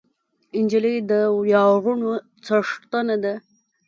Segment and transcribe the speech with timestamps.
[0.63, 2.11] نجلۍ د ویاړونو
[2.45, 3.33] څښتنه ده.